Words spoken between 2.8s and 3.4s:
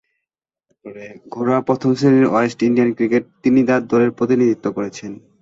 ক্রিকেটে